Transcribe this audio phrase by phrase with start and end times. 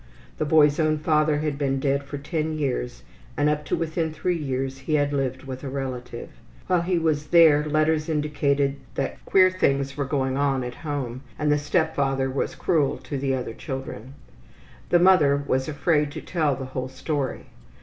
[0.39, 3.03] The boy's own father had been dead for ten years
[3.37, 6.29] and up to within three years he had lived with a relative.
[6.65, 11.51] While he was there letters indicated that queer things were going on at home, and
[11.51, 14.15] the step father was cruel to the other children.
[14.89, 17.45] The mother was afraid to tell the whole story.